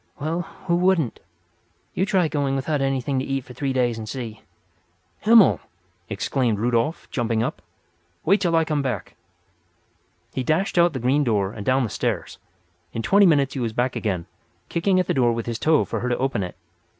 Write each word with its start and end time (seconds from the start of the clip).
"Well, 0.19 0.41
who 0.65 0.75
wouldn't? 0.77 1.19
You 1.93 2.07
try 2.07 2.27
going 2.27 2.55
without 2.55 2.81
anything 2.81 3.19
to 3.19 3.23
eat 3.25 3.43
for 3.45 3.53
three 3.53 3.71
days 3.71 3.99
and 3.99 4.09
see!" 4.09 4.41
"Himmel!" 5.19 5.59
exclaimed 6.09 6.57
Rudolf, 6.57 7.07
jumping 7.11 7.43
up. 7.43 7.61
"Wait 8.25 8.41
till 8.41 8.55
I 8.55 8.65
come 8.65 8.81
back." 8.81 9.13
He 10.33 10.41
dashed 10.41 10.79
out 10.79 10.93
the 10.93 10.99
green 10.99 11.23
door 11.23 11.51
and 11.53 11.63
down 11.63 11.83
the 11.83 11.89
stairs. 11.91 12.39
In 12.93 13.03
twenty 13.03 13.27
minutes 13.27 13.53
he 13.53 13.59
was 13.59 13.73
back 13.73 13.95
again, 13.95 14.25
kicking 14.69 14.99
at 14.99 15.05
the 15.05 15.13
door 15.13 15.33
with 15.33 15.45
his 15.45 15.59
toe 15.59 15.85
for 15.85 15.99
her 15.99 16.09
to 16.09 16.17
open 16.17 16.41
it. 16.41 16.55